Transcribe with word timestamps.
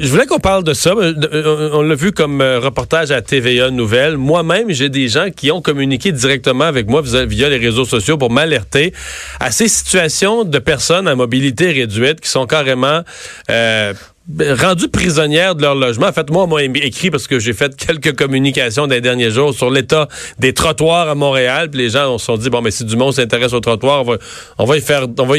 Je 0.00 0.08
voulais 0.08 0.26
qu'on 0.26 0.38
parle 0.38 0.62
de 0.62 0.74
ça. 0.74 0.90
Euh, 0.90 1.70
On 1.72 1.82
l'a 1.82 1.94
vu 1.96 2.12
comme 2.12 2.40
euh, 2.40 2.60
reportage 2.60 3.10
à 3.10 3.20
TVA 3.20 3.70
Nouvelle. 3.70 4.16
Moi-même, 4.16 4.70
j'ai 4.70 4.88
des 4.88 5.08
gens 5.08 5.30
qui 5.34 5.50
ont 5.50 5.60
communiqué 5.60 6.12
directement 6.12 6.64
avec 6.64 6.88
moi 6.88 7.02
via 7.02 7.48
les 7.48 7.56
réseaux 7.56 7.84
sociaux 7.84 8.16
pour 8.16 8.30
m'alerter 8.30 8.92
à 9.40 9.50
ces 9.50 9.66
situations 9.66 10.44
de 10.44 10.58
personnes 10.60 11.08
à 11.08 11.16
mobilité 11.16 11.72
réduite 11.72 12.20
qui 12.20 12.28
sont 12.28 12.46
carrément 12.46 13.02
euh, 13.50 13.92
rendues 14.40 14.88
prisonnières 14.88 15.54
de 15.54 15.62
leur 15.62 15.74
logement. 15.74 16.06
En 16.06 16.12
fait, 16.12 16.30
moi, 16.30 16.44
on 16.44 16.46
m'a 16.46 16.62
écrit 16.62 17.10
parce 17.10 17.26
que 17.26 17.38
j'ai 17.38 17.52
fait 17.52 17.74
quelques 17.76 18.14
communications 18.14 18.86
les 18.86 19.00
derniers 19.00 19.30
jours 19.30 19.54
sur 19.54 19.70
l'état 19.70 20.08
des 20.38 20.52
trottoirs 20.52 21.08
à 21.08 21.14
Montréal. 21.14 21.70
Puis 21.70 21.80
les 21.80 21.90
gens 21.90 22.18
se 22.18 22.26
sont 22.26 22.36
dit 22.36 22.50
bon, 22.50 22.60
mais 22.60 22.70
si 22.70 22.84
du 22.84 22.96
monde 22.96 23.14
s'intéresse 23.14 23.52
aux 23.52 23.60
trottoirs, 23.60 24.04
on 24.58 24.64
va, 24.64 24.76
y 24.76 24.80
faire, 24.80 25.06
on 25.18 25.24
va 25.24 25.36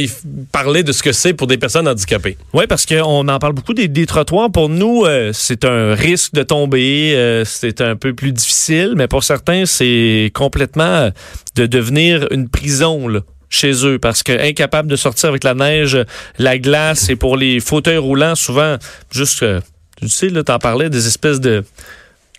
parler 0.51 0.83
de 0.83 0.91
ce 0.91 1.03
que 1.03 1.11
c'est 1.11 1.33
pour 1.33 1.47
des 1.47 1.57
personnes 1.57 1.87
handicapées. 1.87 2.37
Oui, 2.53 2.65
parce 2.67 2.85
qu'on 2.85 3.27
en 3.27 3.39
parle 3.39 3.53
beaucoup 3.53 3.73
des, 3.73 3.87
des 3.87 4.05
trottoirs. 4.05 4.51
Pour 4.51 4.69
nous, 4.69 5.05
euh, 5.05 5.31
c'est 5.33 5.65
un 5.65 5.93
risque 5.93 6.33
de 6.33 6.43
tomber. 6.43 7.13
Euh, 7.15 7.43
c'est 7.45 7.81
un 7.81 7.95
peu 7.95 8.13
plus 8.13 8.31
difficile, 8.31 8.93
mais 8.95 9.07
pour 9.07 9.23
certains, 9.23 9.65
c'est 9.65 10.31
complètement 10.33 10.83
euh, 10.83 11.09
de 11.55 11.65
devenir 11.65 12.27
une 12.31 12.49
prison. 12.49 13.21
Chez 13.49 13.85
eux 13.85 13.99
parce 13.99 14.23
que 14.23 14.31
incapable 14.31 14.89
de 14.89 14.95
sortir 14.95 15.29
avec 15.29 15.43
la 15.43 15.53
neige, 15.53 15.97
la 16.37 16.57
glace 16.57 17.09
et 17.09 17.15
pour 17.15 17.37
les 17.37 17.59
fauteuils 17.59 17.97
roulants, 17.97 18.35
souvent, 18.35 18.77
juste, 19.11 19.43
euh, 19.43 19.59
tu 19.99 20.07
sais, 20.07 20.29
là, 20.29 20.43
t'en 20.43 20.59
parlais, 20.59 20.89
des 20.89 21.07
espèces 21.07 21.39
de 21.39 21.63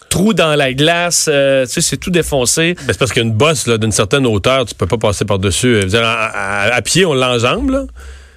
trous 0.09 0.35
dans 0.35 0.55
la 0.57 0.73
glace, 0.73 1.29
euh, 1.31 1.65
tu 1.67 1.73
sais, 1.73 1.81
c'est 1.81 1.97
tout 1.97 2.11
défoncé. 2.11 2.75
C'est 2.87 2.99
parce 2.99 3.13
qu'une 3.13 3.33
bosse 3.33 3.69
d'une 3.69 3.93
certaine 3.93 4.27
hauteur, 4.27 4.67
tu 4.67 4.75
peux 4.75 4.87
pas 4.87 4.99
passer 4.99 5.25
par-dessus. 5.25 5.83
À, 5.95 6.83
pied, 6.83 7.07
on 7.07 7.15
l'enjambe, 7.15 7.71
là. 7.71 7.85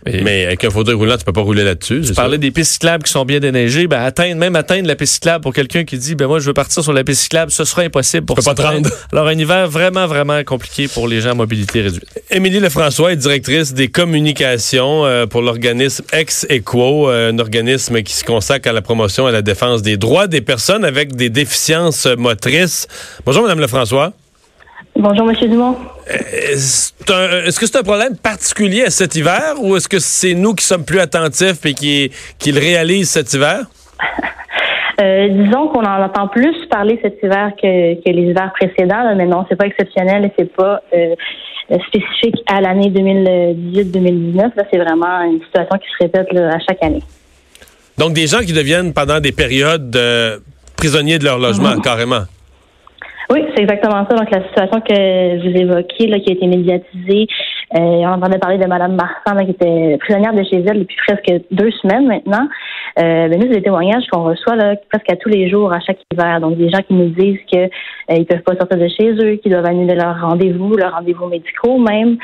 Mais 0.06 0.46
avec 0.46 0.64
un 0.64 0.70
fauteuil 0.70 0.96
roulant, 0.96 1.18
tu 1.18 1.23
peux 1.23 1.34
pas 1.34 1.42
rouler 1.42 1.64
là-dessus. 1.64 2.02
Tu 2.06 2.14
parlais 2.14 2.38
des 2.38 2.52
pistes 2.52 2.73
cyclables 2.73 3.04
qui 3.04 3.12
sont 3.12 3.26
bien 3.26 3.40
déneigées. 3.40 3.88
Ben, 3.88 4.02
atteindre, 4.02 4.38
même 4.38 4.56
atteindre 4.56 4.88
la 4.88 4.96
piste 4.96 5.14
cyclable 5.14 5.42
pour 5.42 5.54
quelqu'un 5.54 5.84
qui 5.84 5.98
dit, 5.98 6.16
ben 6.16 6.28
moi, 6.28 6.40
je 6.40 6.46
veux 6.46 6.54
partir 6.54 6.84
sur 6.84 6.94
la 6.94 7.04
piste 7.04 7.22
cyclable, 7.22 7.52
ce 7.52 7.64
sera 7.64 7.84
impossible 7.84 8.26
pour 8.26 8.42
ça. 8.42 8.54
pas 8.54 8.62
te 8.62 8.68
rendre. 8.68 8.90
Alors, 9.12 9.28
un 9.28 9.38
hiver 9.38 9.70
vraiment, 9.70 10.08
vraiment 10.08 10.44
compliqué 10.44 10.88
pour 10.88 11.08
les 11.08 11.22
gens 11.22 11.31
à 11.31 11.36
mobilité 11.36 11.81
réduite. 11.81 12.06
Émilie 12.31 12.59
Lefrançois 12.59 13.14
est 13.14 13.18
directrice 13.18 13.74
des 13.74 13.88
communications 13.90 15.06
euh, 15.06 15.26
pour 15.26 15.42
l'organisme 15.42 16.04
Ex-Equo, 16.12 17.09
euh, 17.09 17.31
un 17.31 17.40
organisme 17.40 18.02
qui 18.02 18.14
se 18.14 18.24
consacre 18.24 18.70
à 18.70 18.74
la 18.74 18.81
promotion 18.81 19.28
et 19.28 19.30
à 19.30 19.34
la 19.34 19.42
défense 19.42 19.81
des 19.81 19.98
droits 19.98 20.28
des 20.28 20.42
personnes 20.42 20.86
avec 20.86 21.16
des 21.16 21.30
déficiences 21.30 22.08
motrices. 22.18 22.88
Bonjour, 23.26 23.44
Madame 23.44 23.59
Lefrançois. 23.59 24.14
Bonjour, 25.04 25.30
M. 25.30 25.36
Dumont. 25.50 25.76
Est-ce 26.08 27.59
que 27.59 27.66
c'est 27.66 27.76
un 27.78 27.84
problème 27.84 28.16
particulier 28.16 28.84
à 28.84 28.90
cet 28.90 29.18
hiver 29.18 29.56
ou 29.62 29.76
est-ce 29.76 29.90
que 29.90 30.00
c'est 30.00 30.34
nous 30.34 30.56
qui 30.56 30.64
sommes 30.64 30.86
plus 30.86 31.00
attentifs 31.00 31.66
et 31.66 31.73
qui, 31.73 32.09
qui 32.40 32.54
le 32.54 32.62
réalisent 32.62 33.09
cet 33.09 33.34
hiver? 33.34 33.66
Euh, 35.02 35.28
disons 35.28 35.70
qu'on 35.70 35.84
en 35.84 36.04
entend 36.04 36.28
plus 36.28 36.56
parler 36.70 37.00
cet 37.02 37.18
hiver 37.24 37.54
que, 37.59 37.96
que 37.96 38.09
les 38.12 38.30
hivers 38.30 38.54
précédents, 38.54 39.16
mais 39.16 39.26
non, 39.26 39.44
c'est 39.50 39.56
pas 39.56 39.66
exceptionnel 39.66 40.26
et 40.26 40.31
c'est 40.38 40.56
pas 40.56 40.81
euh, 40.94 41.16
spécifique 41.88 42.35
à 42.46 42.62
l'année 42.62 42.91
2018-2019. 42.91 44.35
Là, 44.56 44.64
c'est 44.72 44.78
vraiment 44.78 45.24
une 45.24 45.41
situation 45.41 45.78
qui 45.80 45.90
se 45.97 46.03
répète 46.03 46.31
là, 46.31 46.53
à 46.53 46.59
chaque 46.59 46.84
année. 46.84 47.02
Donc, 47.97 48.14
des 48.14 48.28
gens 48.28 48.41
qui 48.41 48.53
deviennent 48.53 48.94
pendant 48.94 49.20
des 49.20 49.31
périodes 49.31 49.96
euh, 49.96 50.38
prisonniers 50.78 51.18
de 51.18 51.24
leur 51.24 51.40
logement, 51.40 51.74
-hmm. 51.74 51.81
carrément. 51.81 52.25
Oui, 53.31 53.45
c'est 53.56 53.63
exactement 53.63 54.06
ça. 54.09 54.16
Donc, 54.16 54.29
la 54.31 54.44
situation 54.47 54.81
que 54.81 55.41
vous 55.41 55.57
évoquiez, 55.57 56.07
là, 56.07 56.19
qui 56.19 56.31
a 56.31 56.34
été 56.34 56.47
médiatisée, 56.47 57.28
euh, 57.75 57.79
on 57.79 58.13
entendait 58.13 58.38
parler 58.38 58.57
de 58.57 58.67
Mme 58.67 58.95
Marsan, 58.95 59.35
là, 59.35 59.45
qui 59.45 59.51
était 59.51 59.97
prisonnière 60.00 60.34
de 60.34 60.44
chez 60.44 60.63
elle 60.66 60.79
depuis 60.79 60.97
presque 61.07 61.41
deux 61.51 61.72
semaines 61.81 62.07
maintenant. 62.07 62.47
Euh, 63.00 63.28
ben, 63.28 63.39
nous, 63.39 63.47
c'est 63.47 63.57
des 63.57 63.63
témoignages 63.63 64.03
qu'on 64.11 64.23
reçoit 64.23 64.56
là, 64.56 64.75
presque 64.91 65.11
à 65.11 65.16
tous 65.16 65.29
les 65.29 65.50
jours, 65.50 65.73
à 65.73 65.79
chaque 65.79 65.97
hiver. 66.11 66.39
Donc, 66.41 66.57
des 66.57 66.69
gens 66.69 66.81
qui 66.88 66.94
nous 66.94 67.09
disent 67.09 67.39
qu'ils 67.47 67.69
euh, 68.11 68.17
ne 68.19 68.23
peuvent 68.23 68.41
pas 68.41 68.56
sortir 68.56 68.78
de 68.78 68.88
chez 68.88 69.11
eux, 69.13 69.35
qu'ils 69.38 69.51
doivent 69.51 69.66
annuler 69.66 69.95
leurs 69.95 70.22
rendez-vous, 70.22 70.75
leurs 70.75 70.94
rendez-vous 70.94 71.28
médicaux 71.28 71.79
même. 71.79 72.17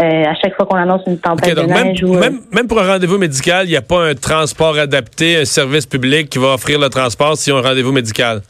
Euh, 0.00 0.24
à 0.24 0.34
chaque 0.34 0.56
fois 0.56 0.66
qu'on 0.66 0.76
annonce 0.76 1.02
une 1.06 1.18
tempête 1.18 1.52
okay, 1.52 1.54
donc 1.54 1.68
de 1.68 1.72
neige. 1.72 2.02
Même, 2.02 2.10
ou, 2.10 2.18
même, 2.18 2.40
même, 2.52 2.66
pour 2.66 2.80
un 2.80 2.92
rendez-vous 2.92 3.18
médical, 3.18 3.66
il 3.66 3.70
n'y 3.70 3.76
a 3.76 3.82
pas 3.82 4.08
un 4.08 4.14
transport 4.14 4.78
adapté, 4.78 5.36
un 5.36 5.44
service 5.44 5.86
public 5.86 6.30
qui 6.30 6.38
va 6.38 6.54
offrir 6.54 6.80
le 6.80 6.88
transport 6.88 7.36
s'ils 7.36 7.52
ont 7.52 7.58
un 7.58 7.62
rendez-vous 7.62 7.92
médical? 7.92 8.40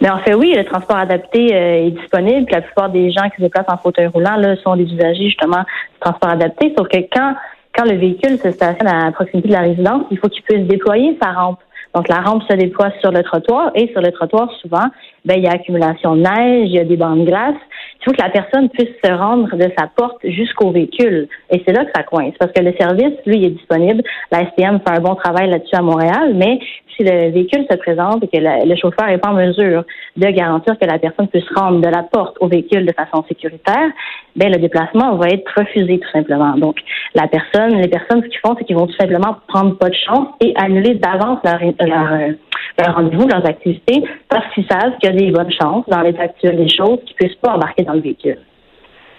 Mais 0.00 0.08
en 0.08 0.18
fait, 0.18 0.34
oui, 0.34 0.54
le 0.56 0.64
transport 0.64 0.96
adapté 0.96 1.54
euh, 1.54 1.86
est 1.86 1.90
disponible. 1.90 2.46
La 2.50 2.62
plupart 2.62 2.88
des 2.88 3.10
gens 3.10 3.28
qui 3.28 3.36
se 3.36 3.42
déplacent 3.42 3.68
en 3.68 3.76
fauteuil 3.76 4.06
roulant 4.06 4.36
là, 4.36 4.56
sont 4.56 4.76
des 4.76 4.84
usagers 4.84 5.26
justement 5.26 5.60
du 5.60 6.00
transport 6.00 6.30
adapté. 6.30 6.72
Sauf 6.76 6.88
que 6.88 6.98
quand, 7.12 7.34
quand 7.76 7.84
le 7.84 7.96
véhicule 7.96 8.38
se 8.38 8.50
stationne 8.50 8.88
à 8.88 9.12
proximité 9.12 9.48
de 9.48 9.54
la 9.54 9.60
résidence, 9.60 10.04
il 10.10 10.18
faut 10.18 10.28
qu'il 10.28 10.42
puisse 10.42 10.66
déployer 10.66 11.18
sa 11.22 11.32
rampe. 11.32 11.58
Donc 11.94 12.08
la 12.08 12.20
rampe 12.20 12.44
se 12.48 12.56
déploie 12.56 12.90
sur 13.00 13.10
le 13.10 13.22
trottoir 13.22 13.72
et 13.74 13.88
sur 13.92 14.00
le 14.00 14.12
trottoir, 14.12 14.50
souvent, 14.62 14.86
ben, 15.24 15.34
il 15.36 15.44
y 15.44 15.48
a 15.48 15.52
accumulation 15.52 16.14
de 16.14 16.22
neige, 16.22 16.68
il 16.68 16.74
y 16.74 16.78
a 16.78 16.84
des 16.84 16.96
bancs 16.96 17.18
de 17.18 17.24
glace. 17.24 17.56
Il 18.00 18.04
faut 18.04 18.12
que 18.12 18.22
la 18.22 18.30
personne 18.30 18.68
puisse 18.70 18.94
se 19.04 19.10
rendre 19.10 19.54
de 19.54 19.70
sa 19.76 19.86
porte 19.88 20.18
jusqu'au 20.24 20.70
véhicule. 20.70 21.28
Et 21.50 21.62
c'est 21.66 21.72
là 21.72 21.84
que 21.84 21.90
ça 21.94 22.04
coince. 22.04 22.34
Parce 22.38 22.52
que 22.52 22.62
le 22.62 22.72
service, 22.78 23.18
lui, 23.26 23.44
est 23.44 23.50
disponible. 23.50 24.02
La 24.30 24.46
STM 24.50 24.80
fait 24.86 24.96
un 24.96 25.00
bon 25.00 25.16
travail 25.16 25.50
là-dessus 25.50 25.74
à 25.74 25.82
Montréal, 25.82 26.32
mais 26.34 26.60
si 27.00 27.06
le 27.06 27.30
véhicule 27.30 27.66
se 27.70 27.76
présente 27.76 28.22
et 28.22 28.28
que 28.28 28.36
le, 28.38 28.76
chauffeur 28.76 29.08
n'est 29.08 29.18
pas 29.18 29.30
en 29.30 29.34
mesure 29.34 29.84
de 30.16 30.26
garantir 30.28 30.78
que 30.78 30.86
la 30.86 30.98
personne 30.98 31.28
puisse 31.28 31.48
rendre 31.54 31.80
de 31.80 31.88
la 31.88 32.02
porte 32.02 32.36
au 32.40 32.48
véhicule 32.48 32.84
de 32.84 32.92
façon 32.92 33.24
sécuritaire, 33.26 33.90
ben 34.36 34.52
le 34.52 34.58
déplacement 34.58 35.16
va 35.16 35.28
être 35.28 35.50
refusé 35.56 35.98
tout 35.98 36.10
simplement. 36.10 36.56
Donc 36.56 36.76
la 37.14 37.26
personne, 37.26 37.80
les 37.80 37.88
personnes 37.88 38.22
ce 38.22 38.28
qu'ils 38.28 38.40
font, 38.44 38.54
c'est 38.58 38.64
qu'ils 38.64 38.76
vont 38.76 38.86
tout 38.86 38.96
simplement 39.00 39.36
prendre 39.48 39.76
pas 39.78 39.88
de 39.88 39.94
chance 39.94 40.28
et 40.40 40.52
annuler 40.56 40.94
d'avance 40.94 41.38
leur 41.44 42.94
rendez-vous, 42.94 43.26
leurs 43.28 43.46
activités, 43.46 44.02
parce 44.28 44.52
qu'ils 44.54 44.66
savent 44.66 44.96
qu'il 45.00 45.10
y 45.10 45.12
a 45.12 45.16
des 45.16 45.30
bonnes 45.30 45.52
chances 45.52 45.84
dans 45.88 46.00
l'état 46.02 46.22
actuel 46.22 46.56
des 46.56 46.68
choses 46.68 46.98
qu'ils 47.06 47.16
puissent 47.16 47.36
pas 47.36 47.54
embarquer 47.54 47.82
dans 47.82 47.94
le 47.94 48.00
véhicule. 48.00 48.38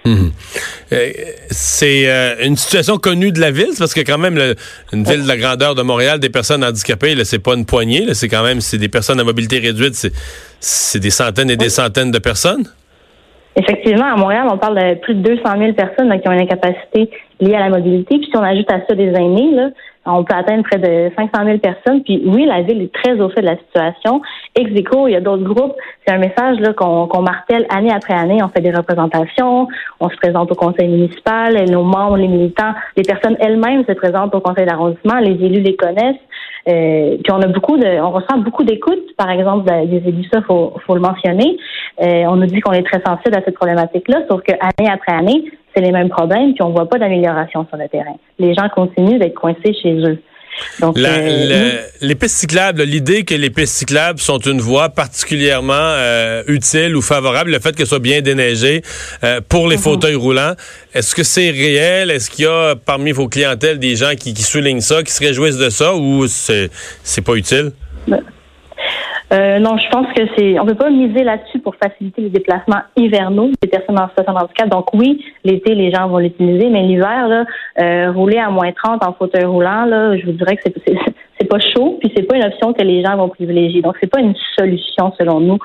Mmh. 0.04 0.30
Euh, 0.94 1.10
c'est 1.52 2.10
euh, 2.10 2.36
une 2.44 2.56
situation 2.56 2.98
connue 2.98 3.32
de 3.32 3.40
la 3.40 3.52
ville, 3.52 3.74
parce 3.78 3.94
que 3.94 4.02
quand 4.02 4.18
même 4.18 4.36
le, 4.36 4.56
une 4.94 5.04
ville 5.04 5.24
de 5.24 5.28
la 5.28 5.38
grandeur 5.38 5.76
de 5.76 5.84
Montréal, 5.84 6.20
des 6.20 6.30
personnes 6.30 6.64
handicapées, 6.64 7.14
là, 7.14 7.24
c'est 7.24 7.40
pas 7.40 7.54
une 7.54 7.66
poignée, 7.66 8.14
c'est 8.14 8.28
quand 8.28 8.44
même 8.44 8.62
c'est 8.62 8.80
des 8.80 8.90
personnes 8.90 9.20
à 9.20 9.24
mobilité 9.24 9.60
réduite, 9.60 9.94
c'est, 9.94 10.12
c'est 10.60 11.00
des 11.00 11.12
centaines 11.12 11.52
et 11.52 11.58
des 11.58 11.70
centaines 11.70 12.12
de 12.12 12.20
personnes? 12.20 12.66
Effectivement, 13.56 14.06
à 14.06 14.16
Montréal, 14.16 14.48
on 14.50 14.58
parle 14.58 14.78
de 14.78 15.00
plus 15.02 15.14
de 15.14 15.22
200 15.22 15.44
000 15.58 15.74
personnes 15.74 16.08
là, 16.08 16.18
qui 16.18 16.28
ont 16.28 16.32
une 16.32 16.42
incapacité 16.42 17.10
liée 17.42 17.56
à 17.56 17.60
la 17.60 17.70
mobilité. 17.70 18.18
Puis 18.18 18.28
si 18.32 18.38
on 18.38 18.44
ajoute 18.44 18.72
à 18.72 18.80
ça 18.88 18.96
des 18.96 19.10
aînés, 19.10 19.52
là, 19.54 19.70
on 20.06 20.24
peut 20.24 20.36
atteindre 20.36 20.64
près 20.64 20.80
de 20.80 21.12
500 21.16 21.46
000 21.46 21.58
personnes. 21.60 22.04
Puis 22.04 22.24
oui, 22.26 22.46
la 22.46 22.62
ville 22.62 22.82
est 22.82 22.94
très 22.94 23.20
au 23.20 23.30
fait 23.30 23.42
de 23.42 23.46
la 23.46 23.58
situation. 23.58 24.22
Exico, 24.56 25.08
il 25.08 25.12
y 25.12 25.16
a 25.16 25.22
d'autres 25.22 25.44
groupes. 25.44 25.76
C'est 26.06 26.14
un 26.14 26.18
message 26.18 26.60
là, 26.60 26.74
qu'on, 26.74 27.08
qu'on 27.08 27.22
martèle 27.22 27.66
année 27.70 27.92
après 27.92 28.14
année. 28.14 28.40
On 28.44 28.50
fait 28.50 28.62
des 28.62 28.72
représentations, 28.72 29.68
on 30.00 30.10
se 30.10 30.16
présente 30.18 30.52
au 30.52 30.56
conseil 30.56 30.88
municipal, 30.88 31.58
et 31.58 31.66
nos 31.66 31.84
membres, 31.84 32.18
les 32.18 32.28
militants, 32.28 32.74
les 32.98 33.04
personnes 33.04 33.38
elles-mêmes 33.40 33.86
se 33.86 33.94
présentent 33.94 34.34
au 34.34 34.40
conseil 34.42 34.66
d'arrondissement, 34.66 35.20
les 35.20 35.34
élus 35.34 35.62
les 35.62 35.76
connaissent. 35.76 36.16
Euh, 36.68 37.18
puis 37.24 37.32
on 37.32 37.42
a 37.42 37.48
beaucoup 37.48 37.78
de, 37.78 38.00
on 38.02 38.12
ressent 38.12 38.38
beaucoup 38.38 38.64
d'écoute, 38.64 39.16
par 39.18 39.30
exemple 39.32 39.66
des 39.88 39.98
élus, 40.08 40.28
ça 40.32 40.42
faut, 40.42 40.74
faut 40.86 40.94
le 40.94 41.02
mentionner. 41.02 41.58
Euh, 42.02 42.24
on 42.28 42.36
nous 42.36 42.46
dit 42.46 42.60
qu'on 42.60 42.72
est 42.72 42.84
très 42.84 43.02
sensible 43.02 43.36
à 43.36 43.42
cette 43.44 43.56
problématique-là, 43.56 44.22
sauf 44.30 44.42
que 44.44 44.54
année 44.54 44.90
après 44.92 45.14
année, 45.14 45.52
c'est 45.74 45.82
les 45.82 45.92
mêmes 45.92 46.10
problèmes, 46.10 46.54
puis 46.54 46.64
on 46.64 46.70
voit 46.72 46.88
pas 46.88 47.00
d'amélioration 47.00 47.66
sur 47.68 47.78
le 47.78 47.88
terrain. 47.88 48.16
Les 48.40 48.54
gens 48.54 48.68
continuent 48.70 49.20
d'être 49.20 49.36
coincés 49.36 49.74
chez 49.82 49.94
eux. 49.94 50.20
Donc, 50.80 50.98
la, 50.98 51.10
euh, 51.14 51.82
le, 52.02 52.08
les 52.08 52.16
pistes 52.16 52.36
cyclables, 52.36 52.84
l'idée 52.84 53.24
que 53.24 53.34
les 53.34 53.50
pistes 53.50 53.74
cyclables 53.74 54.20
sont 54.20 54.38
une 54.40 54.60
voie 54.60 54.90
particulièrement 54.90 55.74
euh, 55.74 56.44
utile 56.48 56.96
ou 56.96 57.02
favorable, 57.02 57.52
le 57.52 57.60
fait 57.60 57.76
qu'elles 57.76 57.88
soient 57.88 58.00
bien 58.00 58.22
déneigées 58.22 58.82
euh, 59.24 59.40
pour 59.48 59.68
les 59.68 59.78
mm 59.78 59.80
-hmm. 59.80 59.84
fauteuils 59.84 60.16
roulants, 60.16 60.56
est-ce 60.94 61.16
que 61.16 61.24
c'est 61.24 61.50
réel? 61.52 62.12
Est-ce 62.12 62.30
qu'il 62.30 62.46
y 62.46 62.48
a 62.48 62.76
parmi 62.76 63.12
vos 63.12 63.30
clientèles 63.30 63.80
des 63.80 63.96
gens 63.96 64.14
qui, 64.20 64.34
qui, 64.34 64.44
soulignent 64.44 64.82
ça, 64.82 65.04
qui 65.04 65.14
se 65.14 65.24
réjouissent 65.24 65.58
de 65.58 65.70
ça 65.70 65.96
ou 65.96 66.28
c'est 66.28 67.26
pas 67.26 67.36
utile? 67.36 67.72
Euh, 69.34 69.60
non, 69.60 69.78
je 69.78 69.90
pense 69.90 70.08
que 70.14 70.24
c'est. 70.36 70.60
On 70.60 70.66
ne 70.66 70.70
peut 70.72 70.78
pas 70.78 70.90
miser 70.90 71.24
là-dessus 71.24 71.60
pour 71.60 71.76
faciliter 71.76 72.22
les 72.22 72.30
déplacements 72.30 72.82
hivernaux 72.98 73.50
des 73.62 73.70
personnes 73.70 73.98
en 73.98 74.10
situation 74.10 74.34
de 74.34 74.40
handicap. 74.40 74.70
Donc 74.70 74.94
oui, 74.94 75.24
l'été, 75.46 75.74
les 75.74 75.92
gens 75.92 76.08
vont 76.10 76.18
l'utiliser, 76.18 76.70
mais 76.70 76.84
l'hiver, 76.84 77.30
là, 77.30 77.46
euh, 77.80 78.12
rouler 78.12 78.40
à 78.40 78.50
moins 78.50 78.72
30 78.72 79.06
en 79.06 79.14
fauteuil 79.14 79.46
roulant, 79.46 79.86
là, 79.86 80.18
je 80.18 80.26
vous 80.26 80.34
dirais 80.34 80.58
que 80.58 80.64
c'est 80.86 80.98
c'est 81.40 81.48
pas 81.48 81.60
chaud, 81.60 81.98
puis 82.00 82.12
c'est 82.16 82.24
pas 82.24 82.36
une 82.36 82.44
option 82.44 82.72
que 82.74 82.84
les 82.84 83.04
gens 83.04 83.16
vont 83.18 83.30
privilégier. 83.30 83.82
Donc, 83.82 83.96
c'est 84.00 84.12
pas 84.12 84.20
une 84.20 84.36
solution 84.58 85.12
selon 85.18 85.40
nous. 85.40 85.58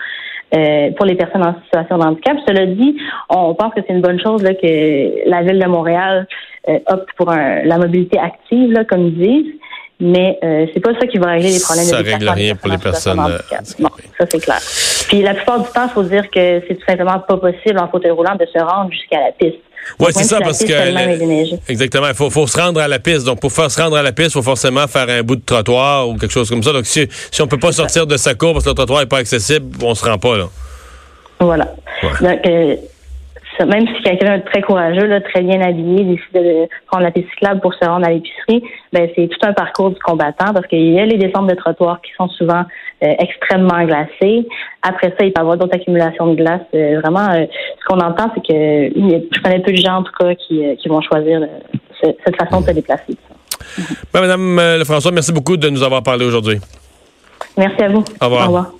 Euh, 0.55 0.93
pour 0.93 1.07
les 1.07 1.17
personnes 1.17 1.45
en 1.45 1.57
situation 1.65 1.99
de 1.99 2.05
handicap. 2.05 2.37
Cela 2.47 2.67
dit, 2.67 2.97
on 3.29 3.53
pense 3.55 3.75
que 3.75 3.81
c'est 3.85 3.93
une 3.93 4.01
bonne 4.01 4.21
chose 4.21 4.45
là, 4.45 4.55
que 4.55 5.29
la 5.29 5.43
ville 5.43 5.59
de 5.59 5.67
Montréal 5.67 6.29
euh, 6.69 6.79
opte 6.87 7.09
pour 7.17 7.33
un, 7.33 7.65
la 7.65 7.79
mobilité 7.79 8.17
active, 8.17 8.71
là, 8.71 8.85
comme 8.85 9.09
ils 9.09 9.19
disent. 9.19 9.55
Mais 9.99 10.39
euh, 10.45 10.67
c'est 10.75 10.81
pas 10.81 10.93
ça 11.01 11.07
qui 11.07 11.17
va 11.17 11.29
régler 11.29 11.53
les 11.53 11.61
problèmes 11.61 11.87
ça 11.87 12.03
de 12.03 12.09
règle 12.09 12.29
rien 12.29 12.55
pour 12.55 12.71
les 12.71 12.77
personnes. 12.77 13.19
Euh, 13.19 13.39
ça 13.49 14.27
c'est 14.31 14.41
clair. 14.41 14.61
Puis 15.09 15.23
la 15.23 15.35
plupart 15.35 15.61
du 15.61 15.71
temps, 15.71 15.87
il 15.87 15.91
faut 15.91 16.03
dire 16.03 16.31
que 16.31 16.63
c'est 16.69 16.75
tout 16.75 16.85
simplement 16.87 17.19
pas 17.21 17.37
possible 17.39 17.79
en 17.79 17.89
fauteuil 17.89 18.11
roulant 18.11 18.35
de 18.35 18.45
se 18.45 18.59
rendre 18.59 18.91
jusqu'à 18.91 19.21
la 19.21 19.33
piste. 19.33 19.63
Oui, 19.99 20.09
c'est 20.11 20.25
ça, 20.25 20.41
parce 20.41 20.65
que. 20.65 21.71
Exactement. 21.71 22.09
Il 22.09 22.15
faut, 22.15 22.29
faut, 22.29 22.47
se 22.47 22.61
rendre 22.61 22.81
à 22.81 22.89
la 22.89 22.99
piste. 22.99 23.25
Donc, 23.25 23.41
pour 23.41 23.53
faire 23.53 23.71
se 23.71 23.81
rendre 23.81 23.97
à 23.97 24.03
la 24.03 24.13
piste, 24.13 24.31
il 24.31 24.33
faut 24.33 24.43
forcément 24.43 24.87
faire 24.87 25.09
un 25.09 25.23
bout 25.23 25.37
de 25.37 25.45
trottoir 25.45 26.09
ou 26.09 26.17
quelque 26.17 26.33
chose 26.33 26.51
comme 26.51 26.63
ça. 26.63 26.73
Donc, 26.73 26.87
si, 26.87 27.09
si 27.31 27.41
on 27.41 27.47
peut 27.47 27.59
pas 27.59 27.73
sortir 27.73 28.07
de 28.07 28.17
sa 28.17 28.35
cour 28.35 28.53
parce 28.53 28.65
que 28.65 28.71
le 28.71 28.75
trottoir 28.75 29.01
n'est 29.01 29.07
pas 29.07 29.19
accessible, 29.19 29.77
on 29.83 29.95
se 29.95 30.05
rend 30.05 30.19
pas, 30.19 30.37
là. 30.37 30.49
Voilà. 31.39 31.75
Donc, 32.21 32.47
euh, 32.47 32.77
même 33.65 33.87
si 33.87 34.03
quelqu'un 34.03 34.35
est 34.35 34.41
très 34.41 34.63
courageux, 34.63 35.07
là, 35.07 35.21
très 35.21 35.43
bien 35.43 35.61
habillé, 35.61 36.05
décide 36.05 36.33
de 36.35 36.69
prendre 36.87 37.05
la 37.05 37.11
piste 37.11 37.29
cyclable 37.31 37.61
pour 37.61 37.75
se 37.75 37.85
rendre 37.85 38.07
à 38.07 38.11
l'épicerie, 38.11 38.63
ben 38.93 39.09
c'est 39.15 39.29
tout 39.29 39.39
un 39.43 39.53
parcours 39.53 39.91
du 39.91 40.01
combattant 40.01 40.53
parce 40.53 40.67
qu'il 40.67 40.93
y 40.93 41.01
a 41.01 41.07
les 41.07 41.17
descentes 41.17 41.49
de 41.49 41.55
trottoir 41.55 42.01
qui 42.01 42.13
sont 42.17 42.29
souvent 42.29 42.65
euh, 43.03 43.15
extrêmement 43.19 43.85
glacées. 43.85 44.47
Après 44.83 45.09
ça, 45.09 45.25
il 45.25 45.33
peut 45.33 45.39
y 45.39 45.41
avoir 45.41 45.57
d'autres 45.57 45.75
accumulations 45.75 46.27
de 46.29 46.37
glace. 46.37 46.61
Euh, 46.75 47.01
vraiment, 47.01 47.29
euh, 47.31 47.47
ce 47.81 47.87
qu'on 47.87 48.01
entend, 48.01 48.31
c'est 48.35 48.47
que 48.47 48.55
je 48.55 49.43
connais 49.43 49.61
peu 49.61 49.73
de 49.73 49.77
gens 49.77 49.97
en 49.97 50.03
tout 50.03 50.13
cas 50.19 50.35
qui, 50.35 50.63
qui 50.77 50.89
vont 50.89 51.01
choisir 51.01 51.41
cette 52.01 52.37
façon 52.37 52.61
de 52.61 52.67
se 52.67 52.73
déplacer. 52.73 53.17
Ben, 54.13 54.21
Madame 54.21 54.57
Lefrançois, 54.79 55.13
merci 55.13 55.33
beaucoup 55.33 55.57
de 55.57 55.69
nous 55.69 55.83
avoir 55.83 56.03
parlé 56.03 56.25
aujourd'hui. 56.25 56.59
Merci 57.57 57.83
à 57.83 57.89
vous. 57.89 58.05
Au 58.21 58.25
revoir. 58.25 58.43
Au 58.43 58.47
revoir. 58.47 58.76